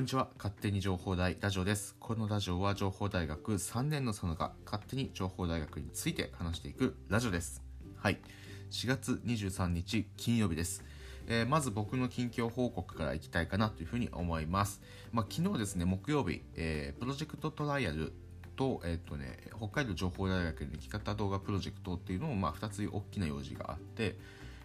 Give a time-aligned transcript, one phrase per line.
[0.00, 0.30] こんにちは。
[0.38, 1.94] 勝手に情報大ラジオです。
[2.00, 7.62] このラジオは情報大学3年のそのが勝手に情報大学について話していくラジオです。
[7.96, 8.18] はい。
[8.70, 10.82] 4月23日金曜日です。
[11.26, 14.80] えーまず僕の近況報告からいきたいかなというふうに思います。
[15.12, 18.14] まあ、昨日ですね、木曜日、えープロジェクトトライアル
[18.56, 24.16] と、えっ、とね、北海道情報大学の生き方動画プロジェクトっていうのを、まあ、2つ大きな用事があって、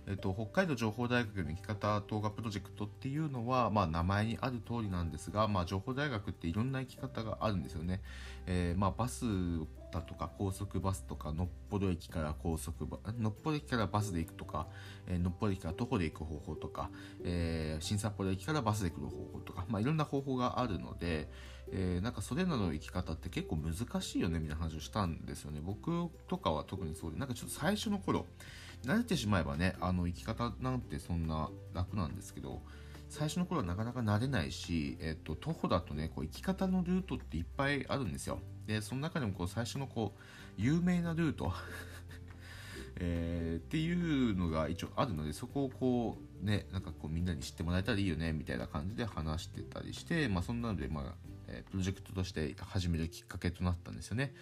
[0.07, 8.01] えっと、北海道情報大学の生き方動画プロジェクトっていうのは、まあ、名前にある通りなんですが、まあ、情報大学っていろんな生き方があるんですよね。
[8.45, 9.25] えーまあ、バス
[9.91, 14.67] だとか高速バスとかのっぽど駅から高速バのっぽど駅からバスで行くとか、
[15.07, 16.89] えーのっぽど駅から徒歩で行く方法とか、
[17.23, 21.29] えー新札幌駅からバスで行く方法とか、まあ、いろんな方法があるので、
[21.71, 25.61] えーなんかそれらの生き方って結構難しいよねみたいな話をしたんですよね。
[25.63, 28.25] 僕とかは特にそうでなんかちょっと最初の頃
[28.85, 32.61] 慣れてしまえばねあの生き方なんてそんな楽なんですけど
[33.09, 38.39] 最初の頃はなかなか慣れないし、えっと、徒歩だとねこう生き方のルートっていっぱいあるんですよ。
[38.65, 40.21] でその中でもこう最初のこう
[40.57, 41.53] 有名なルート
[42.97, 51.13] えーっていうのが一応あるのでそこをこうねなんかこうみんなに知ってもらえたらいいよねみたいな感じで話してたりしてまあそんなのでまあ、
[51.55, 54.33] えプロジェクトとして始めるきっかけとなったんですよね。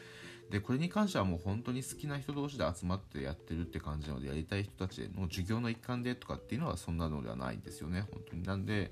[0.49, 8.05] でこれに関してはもう本当に好きな人同士で集まってやってるって感じなのでやりたい人たちの授業の一環でとかっていうのはそんなのではないんですよね。
[8.11, 8.91] 本当になんで、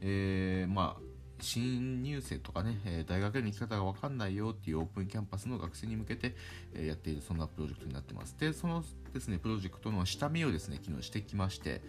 [0.00, 1.02] えーまあ
[1.40, 6.34] 新入生とかね、え大学への生き方が分かんないよっていうオープンキャンパスの学生に向けて、
[6.74, 8.34] えやっているそんなプロジェクトになってます。
[8.38, 11.80] でそのですねプロジェクトの下見をですね昨日してきまして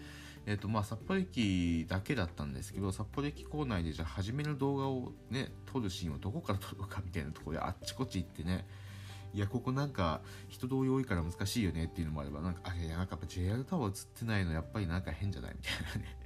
[0.50, 8.66] えっ、とまあ札幌駅だけだったんですけど札幌駅構内でじゃあ初めの動画をね撮るシーンをどこから撮るかみたいなところであっちこっち行ってね
[9.32, 16.16] いやここなんか人通り多いから難しいよねっていうのもあればなんかあれなんかやっぱ JR タワー映ってないのやっぱりなんか変じゃないみたいなね。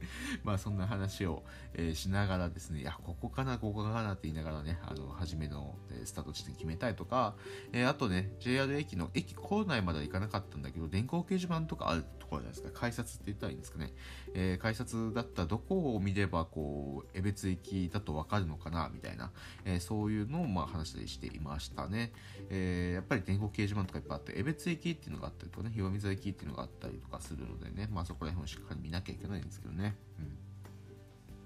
[0.44, 1.44] まあそんな話を、
[1.74, 7.36] えーしながらですね、いや、ここかな、ここかなって言いながらね、あの、初めの、えースタート地点決めたいとか、
[7.72, 13.92] えーあとね、JR 駅の駅構内までは行かなかったんだけど、電光掲示板とかあるところじゃないですか、改札って言ったらいいんですかね。
[14.34, 19.32] えー改札だったらどこを見れば、こう、江別駅だとわかるのかな、みたいな、
[19.64, 22.12] えーそういうのをまあ話したりしていましたね。
[22.50, 29.85] えーやっぱり電光掲示板とかいっぱいあって、江別駅っていうのがあったりとかね、岩水駅っていうのがあったりとかするのでね、まあそこら辺をしっかり見なきゃいけないんですけどね。
[30.18, 30.36] うん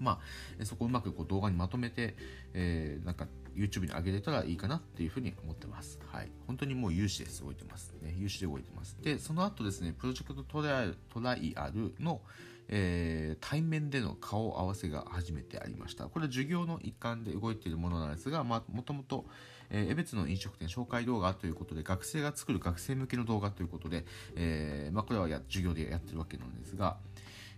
[0.01, 0.19] ま
[0.59, 2.15] あ、そこをうまくこう動画にまとめて、
[2.53, 5.99] えーなんか YouTube に上げれたらいいかなっていうふうに思ってます。
[6.07, 6.31] はい。
[6.47, 7.43] 本当にもう有志です。
[7.43, 7.93] 動いてます。
[8.01, 8.15] ね。
[8.17, 8.97] 有志で動いてます。
[9.01, 12.21] で、その後ですね、プロジェクトトライアルトライアルの、
[12.69, 16.05] えー対面での顔合わせが初めてありました。
[16.05, 19.25] これは授業の一環で動いているものなんですが、まあ、もともと、
[19.69, 26.97] え、江別の飲食店紹介動画ということで、学生が作る学生向けの動画ということで、えーまあ、これはや授業でやってるわけなんですが、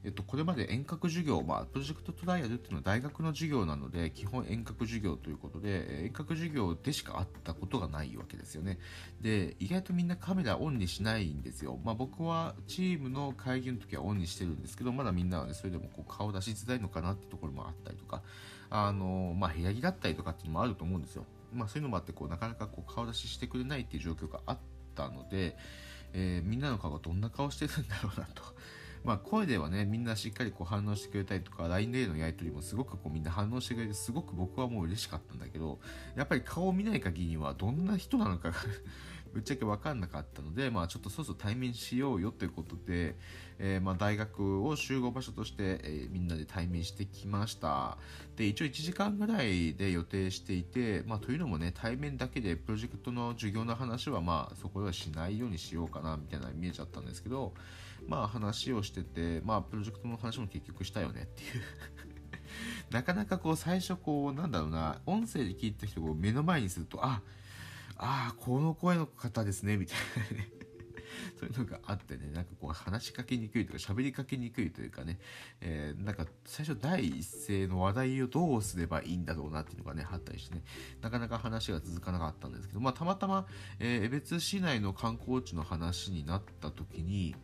[0.05, 8.79] えっと、これまで遠隔授業、まあ、プロジェクトトライアルっていうのは大学の授業なので、基本遠隔授業ということで、遠隔授業でしか会ったことがないわけですよね。
[9.21, 11.79] で、意外とみんなカメラオンにしないんですよ。
[11.85, 18.21] まあ、僕はチームの会議の時はオンにしてるんですけど、まだみんなはね、それでもこう顔出しづらいのかなってところもあったりとか、
[18.69, 21.25] あの、まあ、部屋着だったりとかっていうのもあると思うんですよ。
[21.53, 24.57] まあ、そういうのもあって、こう、なかなかこう顔出ししてくれないっていう状況があっ
[24.95, 25.55] たので、
[26.13, 28.43] えーみんなの顔がどんな顔してるんだろうなと。
[29.03, 35.79] まあ声ではね、みんなしっかりこう反応してくれたりとか、LINE でのやり取りもすごくこうみんな反応してくれて、すごく僕はもう嬉しかったんだけど、
[36.15, 38.57] やっぱり顔を見ない限りにはどんな人なのかが
[39.33, 43.17] ぶっちゃけ分かんなかったので、まあちょっとそろそろ対面しようよということで、
[43.59, 47.97] えーまあ大学を集合場所として、えーみんなで対面してきました。
[48.37, 57.53] で、一応1時間ぐらいで予定していて、まあというのもね、対面だけでプロジェクトの授業の話はまあそこではしないようにしようかなみたいなイメージだったんですけど、
[58.07, 61.61] まあ話をしてて、まあプロジェクトの話も結局したよねっていう。
[62.91, 67.21] なかなかこう最初こうなんだろうな、音声で聞いた人を目の前にすると、あ、
[67.97, 69.97] ああ、この声の方ですね、みたい
[70.31, 70.49] なね。
[71.39, 75.19] そういうのがあってね、なんかこう話しかけにくいとか喋りかけにくいというかね、
[75.61, 80.63] えーなんか最初第一声の話題をどうすればいいんだろうなっていうのがね、あったりしてね、
[81.01, 83.47] なかなか話が続かなかったんですけど、まあたまたま、
[83.79, 87.35] えー江別市内の観光地の話になった時に、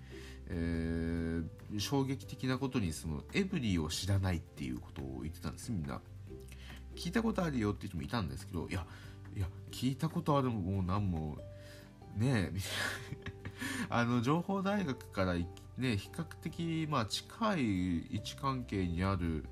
[0.49, 6.01] えー衝撃的なことにそのエブリィを知らないっていうことを言ってたんですみんな。
[6.95, 8.85] 聞いたことあるよって人もいたんですけどいや
[9.35, 11.37] いや聞いたことあるもう何も
[12.17, 12.59] ねえ
[13.89, 19.45] あの情報大学からね比較的まあ近い位置関係にある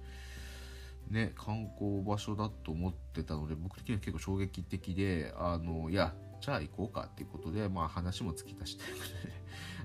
[1.10, 9.34] ね観光場所だと思ってたので僕的には結構衝撃的であのいやじゃあ行こうかっていうことでまあ話も尽きたしということで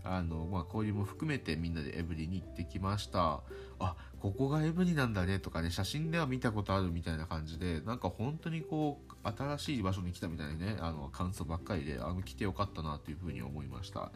[0.05, 3.41] あの、まあ、交流も含めてみんなでエブリに行ってきました
[3.79, 14.11] あここがエブリなんだねとかね写真では見たことあるみたいな感じでなんか本当にこう新しい場所に来たみたいなねあの感想ばっかりであの来てよかったなというふうに思いました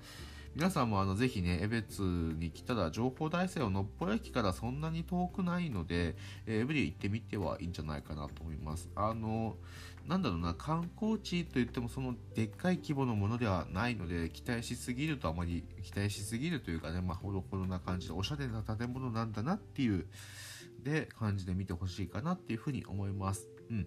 [0.57, 6.17] 皆さんもあのぜひね、江別に来たら情報大生をのっぽ駅からそんなに遠くないので、
[6.47, 8.89] えー、エブリ行ってみてはいいんじゃないかなと思います。
[8.97, 9.57] あの、
[10.07, 20.07] なんだろうな、観光地といってもそのでっかい規模のものではないので、期待しすぎるとあまり、期待しすぎるというかね、まあ、ほどほどな感じで、おしゃれな建物なんだなっていう、
[20.83, 23.49] で、感じで見てほしいかなっていうふうに思います。
[23.71, 23.87] うん。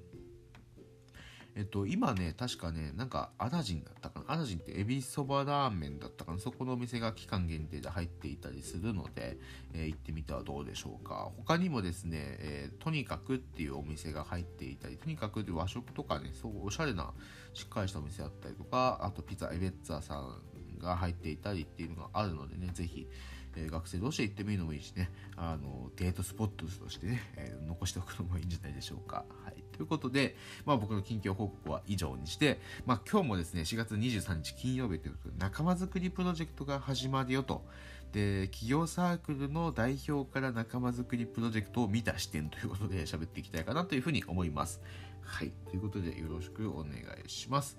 [1.55, 4.33] えっと、今ね、確かね、なんか、アラジンだったかな？
[4.33, 6.39] アラジンってエビそばラーメンだったかな？
[6.39, 9.37] そこのお店が期間限定で入っていたりするので、
[9.73, 11.31] えー、行ってみてはどうでしょうか。
[11.37, 17.13] 他にもですね、えー、とにかくっていうお店が入っていたり、とにかく和食とかね、そうおしゃれな、
[17.53, 23.07] しっかりしたお店だったりとか、あとピザエベッツァさんが入っていたりっていうのがあるのでね、ぜひ、
[23.55, 29.25] えー、学生同士で行ってみるのもいいしね、あの、デートスポットとしてね、え、残しておくのもいいんじゃないでしょうか。
[29.43, 29.63] はい。
[29.79, 30.35] ということで、
[30.65, 37.65] まあ僕の近況報告は以上にして、まあ今日もですね、4月23日金曜日ということで、仲間づくりプロジェクトが始まるよと。
[38.11, 44.81] で、企業サークルの代表から仲間づくりプロジェクトを見た視点ということで喋っていきたいかなというふうに思います。
[45.21, 45.53] はい。
[45.69, 46.95] ということでよろしくお願
[47.25, 47.77] いします。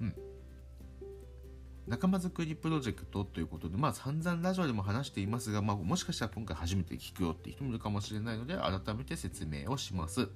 [0.00, 0.14] うん。
[1.90, 10.28] 仲間づくりプロジェクトということで、まあ散々ラジオでも話していますが、まあもしかしたら今回初めて聞くよって人もいるかもしれないので、改めて説明をします。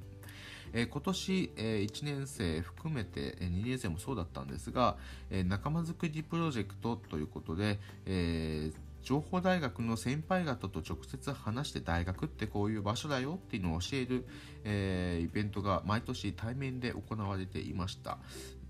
[0.74, 4.98] え、今年、えー、1年生含めて、えー、2年生もそうだったんですが、
[5.30, 8.72] え、仲間づくりプロジェクトということで、え
[9.04, 14.26] 情報大学の先輩方と直接話して大学ってこういう場所だよっていうのを教える、
[14.64, 18.18] えー、イベントが毎年対面で行われていました。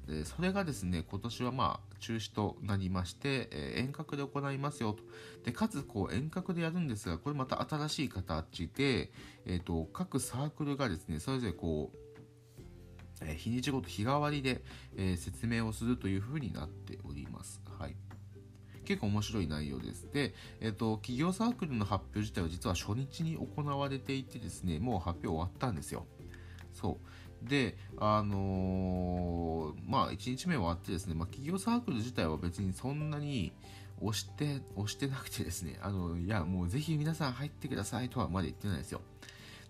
[0.06, 5.02] でそれがですね、今年はまあ中止となりまして、えー、遠隔で行いますよと。
[5.44, 9.10] で、かつこう遠隔でやるんですが、これまた新しい形で、
[9.46, 11.96] え、ー、と、各サークルがですね、それぞれこう、
[13.22, 14.62] え、日にちごと日替わりで、
[14.96, 17.62] え説明をするというふうになっております。
[17.78, 17.96] はい。
[18.84, 20.08] 結構面白い内容です。
[20.12, 26.06] で、えっ、と、企業サークルの発表自体は実は初日に行われていてですね、もう発表終わったんですよ。
[26.72, 27.06] そう。
[27.44, 33.52] で、あのー、まあ、1日目終わってですね、まあ、企業サークル自体は別にそんなに
[34.00, 39.00] 押して、押してなくてですね、あの、いや、もうぜひ皆さん入ってくださいとはまだ言ってないですよ。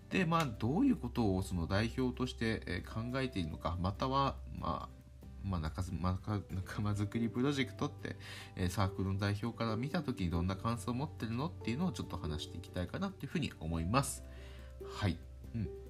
[0.09, 4.95] で、まあ、どういうことをその代表として考えているのか、または、まあ、
[5.43, 5.83] まあ、仲
[6.49, 8.15] 仲間づくりプロジェクトって、
[8.55, 14.23] え、サークルの代表から見た時にどんな感想を持ってるのっていうのをちょっと話していきたいかなっていうふうに思います。
[14.95, 15.17] はい。
[15.53, 15.84] うん。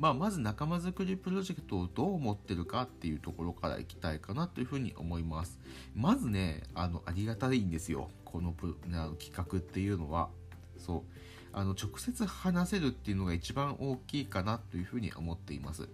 [0.00, 5.60] まあ、まず仲間づくりプロジェクトをどう思ってるかっていうところからいきたいかなというふうに思います。
[5.94, 8.08] まずね、あの、ありがたいんですよ。
[8.24, 10.30] このプあの企画っていうのは。
[10.78, 11.29] そう。
[11.52, 15.88] あの、直接話せるっていうのが一番大きいかなというふうに思っています。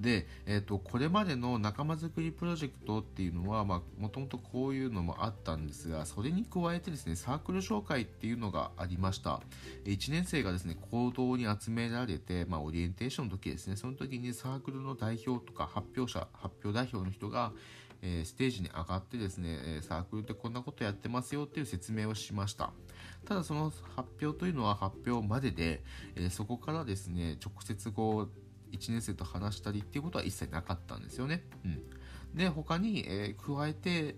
[0.00, 9.40] で、え、ー、と、これまでの仲間づくりプロジェクトっていうのは、もともとこういうのもあったんですが、それに加えてですね、サークル紹介っていうのがありました。
[9.84, 17.52] 1年生がですね、行動に集められて、まあ、オリエンテーションの時ですね、その時にサークルの代表とか発表者、発表代表の人が、
[18.02, 22.72] え、ステージに上がってですね、サークルってこんなことやってますよっていう説明をしました。
[23.26, 25.82] ただその発表というのは発表までで、
[26.14, 31.44] え、そこからですね、直接こう、1年生と話したりっていうことは一切なかったんですよね。
[31.64, 31.82] うん、
[32.34, 34.16] で他に、えー、加えて、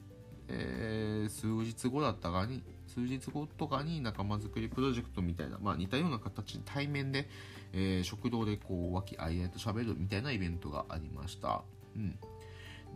[0.49, 7.28] えー、数日後だったかに数日後とかに仲間づくりプロジェクトみたいな、まあ、似たような形で対面で、
[7.73, 11.62] えー、食堂でこう和気あいあいと喋るみたいなイベントがありました。
[11.97, 12.18] うん、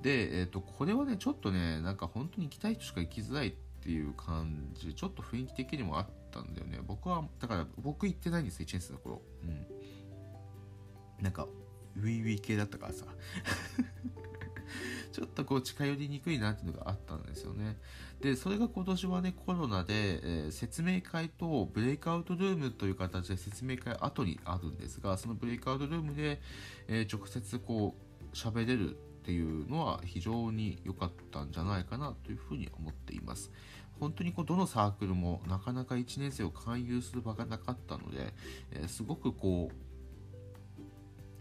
[0.02, 9.22] で、えっ、とこれはねちょっとねなんか本当に行きたい人しか行きづらいってていう感じちょっと雰囲気的にもあったんだよね僕はだから僕行ってないんです1年生の頃。
[9.42, 9.66] うん
[11.22, 11.46] なんか
[11.96, 13.06] ウィウィ系だったからさ
[15.12, 17.78] ちょっとこう近寄りにくいなっていうのがあったんですよね。
[18.20, 26.40] で、それが今年はね、コロナで、えー、説明会とブレイクアウトルームという形で説明会後にあるんですが、そのブレイクアウトルームで、
[26.88, 27.94] えー、直接こ
[28.32, 33.52] う喋れるっていうのは非常に良かったんじゃないかなというふうに思っています。
[34.00, 38.34] 本当にこうどのサークルもなかなか1年生を勧誘する場がなかったので、
[38.72, 39.91] えー、すごくこう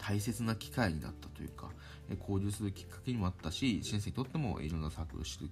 [0.02, 1.70] 大切な機会になったというか、
[2.10, 5.50] え交流するきっかけにもあったし先生にとってもいろんなサークルを知る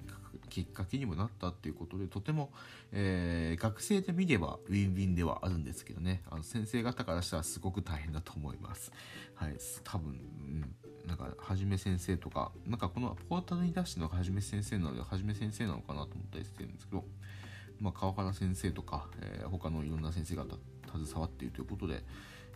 [0.50, 2.50] きっかけにもなったっていうことでとても、
[2.92, 6.24] えー、学生で見ればウィンウィンではあるんですけどね。
[6.30, 8.92] あの先生方からしたらすごく大変だと思います。
[9.36, 10.76] はい多分、うん
[11.06, 17.04] なんかはじめ先生とかなんかこのポータルに出してのはじめ先生なのではじめ先生なのかなと思ったりしてるんですけど
[17.80, 20.46] まあ、川原先生とか、えー、他のいろんな先生方
[20.92, 22.04] 携わっているということで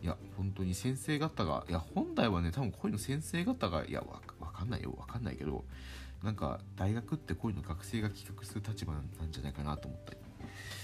[0.02, 4.04] いや本当に先生方がいや本来はね多分こういうの先生方がいや
[4.40, 5.64] わかんないよわかんないけど
[6.24, 10.18] なんか大学ってこういうの学生が企画する立場なんじゃないかなと思ったり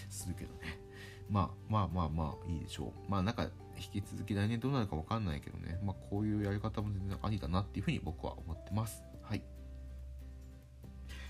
[0.09, 0.79] するけどね。
[1.29, 3.11] まあまあまあまあいいでしょう。
[3.11, 3.43] まあなんか
[3.77, 5.79] 引き続き来年どうなるかわかんないけどね。
[5.83, 9.01] まあこういうやり方も全然ありだなっていうふうに僕は思ってます。
[9.21, 9.37] はい。
[9.37, 9.41] っ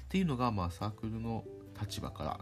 [0.07, 1.43] ていうのがまあサークルの
[1.81, 2.39] 立場から、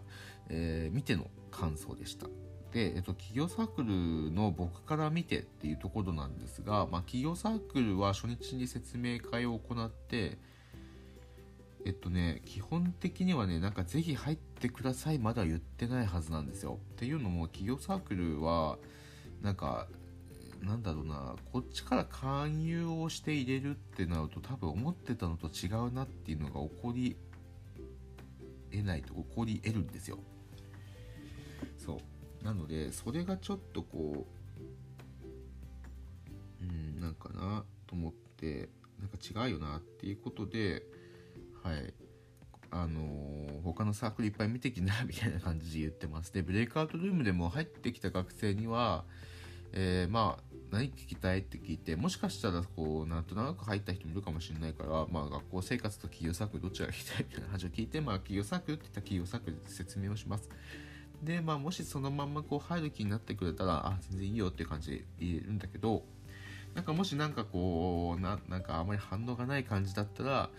[0.50, 2.28] えー、見ての感想でした。
[2.72, 10.38] で、えっと、企業サークルの僕から見てっていうところなんですが、まあ、企業サークルは初日に説明会を行って、
[11.86, 16.80] えっとね、基本的にはね、なんかぜひ入ってくださいまだ言ってないはずなんですよ。
[16.94, 18.78] っていうのも、企業サークルは、
[19.42, 19.88] なんか、
[20.62, 27.16] なんだろうな、こっちから勧誘をして入れるってなると多分思ってたのと違うなっていうのが起こり
[28.72, 30.20] 得ないと起こり得るんですよ。
[31.78, 32.00] そ
[32.42, 32.44] う。
[32.44, 34.28] なのでそれがちょっとこ
[36.62, 38.70] ううんなんかなと思って
[39.00, 40.84] なんか違うよなっていうことで
[41.64, 41.94] はい。
[42.70, 46.34] あのー、他のサークルいっぱい見てきなみたいな感じで言ってます。
[46.34, 49.06] でブレイクアウトルームでも入ってきた学生には
[49.74, 60.50] えー、まあ何聞きたいって聞いてもしかしたらこうなんとなく入った人もいるかもしれないから、まあ、学校生活と企業サークルどっちが聞きたいみたいな話を聞いて、まあ、企業サークルって言ったら企業サークルで説明をします。
[61.24, 66.04] で、まあ、もしそのまんまこう入る気になってくれたらあ全然いいよっていう感じで言えるんだけど
[66.76, 70.50] なんかもしなんかこうななんかあまり反応がない感じだったら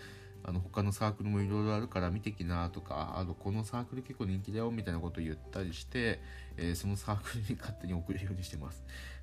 [0.44, 6.20] あの他のサークルもいろいろあるから見てきなとかあのこのサークル結構人気だよみたいなことを言ったりして、
[6.56, 8.82] えー、そのサークルに勝手に送るようにしてます。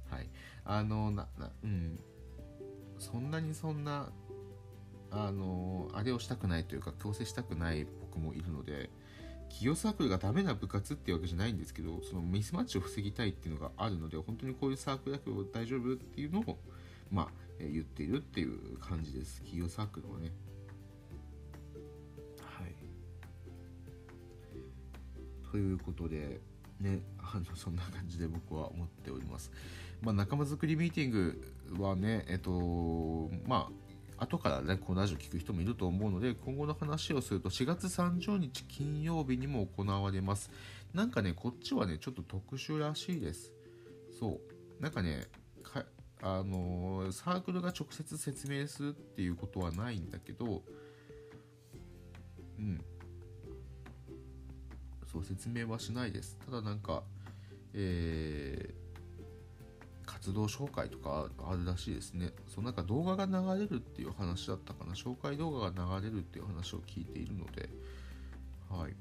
[0.10, 0.30] はい。
[0.64, 2.00] あのななうん。
[2.98, 4.10] そんなにそんな
[5.12, 8.90] あのあれをしたくないというか強制したくない僕もいるので
[9.50, 16.58] 企業サークルがダメな部活っていうわけじゃないんですけどそのミスマッチを防ぎたいっていうのがあるので本当にこういうサークルだけど大丈夫っていうのを
[17.12, 17.28] まあ、
[17.60, 19.38] え言っているっていう感じです。
[19.38, 20.32] 企業サークルはね。
[22.42, 22.76] はい。
[25.52, 26.42] ということで
[26.80, 27.02] ね、
[27.36, 29.52] あのそんな感じで僕は思っております。
[30.02, 33.70] まあ、仲間づくりミーティングはね、えっと、ま
[34.18, 40.50] あ、後からね、このラジオ聞く人もいると思うので、今後の話をすると、4月30日金曜日にも行われます。
[40.94, 43.52] なんかね、こっちはね、ちょっと特殊らしいです。
[44.18, 44.40] そ
[44.80, 44.82] う。
[44.82, 45.28] なんかね、
[45.62, 45.86] か
[46.22, 50.64] あのー、サークルが直接説明するっていうことはないんだけど、
[52.58, 52.80] うん。
[55.16, 57.04] そう説明はしないですただなんか
[57.76, 62.32] えー、活動紹介とかあるらしいですね。
[62.48, 64.94] そうなんか動画が流れるっていう話だったかな。
[64.94, 67.70] 紹介動画が流れるっていう話を聞いているので。
[68.70, 68.96] はい。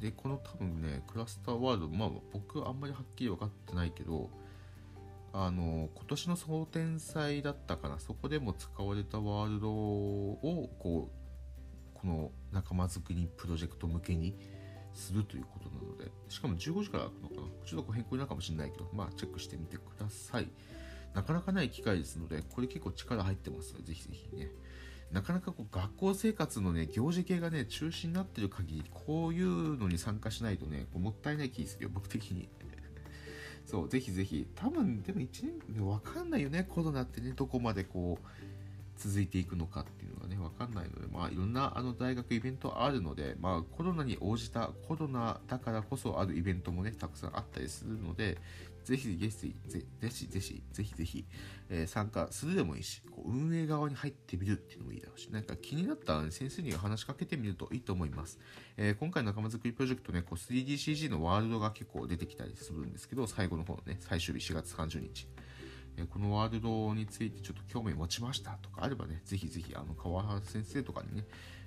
[0.00, 4.30] でこの多分ねクラスターワールドまあ僕あんまりはっきり分かってないけど
[5.32, 7.98] あの今年の総天祭だったかな。
[7.98, 14.36] そこでも使われたワールドをこうこの仲間づくりプロジェクト向けに
[14.92, 20.48] するということなので、しかも15時から開くのかなちょっと変更になるかもしれないけど、まあチェックしてみてください。
[21.14, 24.50] なかなかない機会ですので、これ結構力入ってますので、ぜひぜひね。
[25.12, 32.48] なかなかこう学校生活のね、行事系がね、中止になってる限り、こういうのに参加しないとね、こうもったいない気するよ、僕的に。
[33.64, 34.46] そう、ぜひぜひ。
[34.54, 35.28] 多分、でも1
[35.74, 38.26] 年わかんないよね、コロナってね、どこまでこう、
[38.98, 48.38] 続いていくのかっていうのがね、わかんないので、まあ、いろんなあの大学イベントあるので、まあ、コロナに応じた、コロナだからこそあるイベントもね、たくさんあったりするので、
[48.84, 49.52] ぜひぜひ、ぜ
[50.08, 51.24] ひぜひ、ぜひぜひ、
[51.68, 58.38] え、参加するでもいいし、こう運営側に入ってみるっていうのもいいだろうし、なんか気になったら、ね、先生に話しかけてみるといいと思います。
[58.78, 65.28] えー、今回の仲間づくりプロジェクトね、こう 3DCG のワールドが結構出てきたりするんですけど、最後の方ね、最終日4月30日。
[65.98, 71.24] えこのワールドについてちょっと興味持ちましたとかあればね、ぜひぜひあの川原先生とかにね、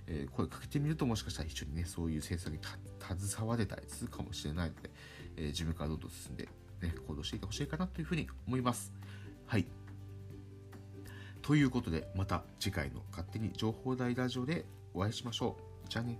[0.07, 2.59] え、声かけてみるともしかしたら一緒にね、そういう制作に
[3.00, 4.89] 携われたりするかもしれないので、
[5.35, 6.47] え、自分からどんどん進んで、
[6.81, 8.93] ね、行動していってほしいかなというふうに思います。
[9.47, 9.65] はい。
[11.41, 15.89] ということで、また次回の勝手に情報大ラジオでお会いしましょう。
[15.89, 16.19] じゃあね。